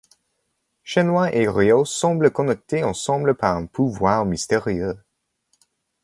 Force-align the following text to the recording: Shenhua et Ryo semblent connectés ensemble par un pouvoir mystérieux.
Shenhua 0.83 1.31
et 1.31 1.47
Ryo 1.47 1.85
semblent 1.85 2.31
connectés 2.31 2.83
ensemble 2.83 3.35
par 3.35 3.55
un 3.55 3.67
pouvoir 3.67 4.25
mystérieux. 4.25 4.97